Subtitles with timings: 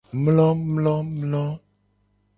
[0.21, 1.45] Mlomlomlo.